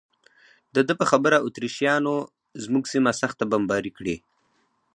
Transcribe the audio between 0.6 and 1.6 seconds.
د ده په خبره